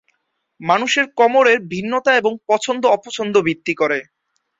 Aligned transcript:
মানুষের 0.61 1.05
কোমরের 1.17 1.59
ভিন্নতা 1.71 2.11
এবং 2.15 2.33
পছন্দ-অপছন্দ 2.49 3.35
ভিত্তি 3.47 3.73
করে। 3.75 3.99